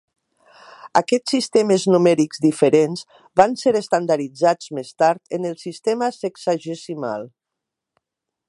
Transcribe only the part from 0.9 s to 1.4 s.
Aquests